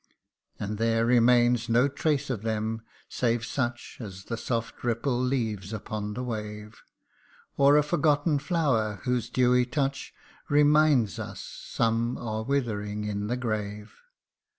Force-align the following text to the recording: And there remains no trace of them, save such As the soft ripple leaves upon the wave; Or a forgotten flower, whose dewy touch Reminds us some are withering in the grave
And 0.59 0.79
there 0.79 1.05
remains 1.05 1.69
no 1.69 1.87
trace 1.87 2.31
of 2.31 2.41
them, 2.41 2.81
save 3.07 3.45
such 3.45 3.97
As 3.99 4.23
the 4.23 4.35
soft 4.35 4.83
ripple 4.83 5.21
leaves 5.21 5.73
upon 5.73 6.15
the 6.15 6.23
wave; 6.23 6.81
Or 7.55 7.77
a 7.77 7.83
forgotten 7.83 8.39
flower, 8.39 9.01
whose 9.03 9.29
dewy 9.29 9.67
touch 9.67 10.11
Reminds 10.49 11.19
us 11.19 11.41
some 11.43 12.17
are 12.17 12.41
withering 12.41 13.03
in 13.03 13.27
the 13.27 13.37
grave 13.37 13.93